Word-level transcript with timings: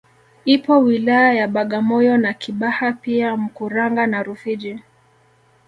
Ipo 0.45 0.79
wilaya 0.79 1.33
ya 1.33 1.47
Bagamoyo 1.47 2.17
na 2.17 2.33
Kibaha 2.33 2.91
pia 2.91 3.37
Mkuranga 3.37 4.07
na 4.07 4.23
Rufiji 4.23 4.79